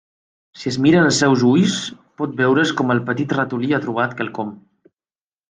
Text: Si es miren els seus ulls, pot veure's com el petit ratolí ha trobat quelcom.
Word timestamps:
Si 0.59 0.69
es 0.69 0.77
miren 0.85 1.03
els 1.09 1.19
seus 1.23 1.43
ulls, 1.49 1.75
pot 2.21 2.33
veure's 2.41 2.73
com 2.81 2.95
el 2.95 3.03
petit 3.11 3.37
ratolí 3.41 3.71
ha 3.79 3.83
trobat 3.87 4.19
quelcom. 4.23 4.53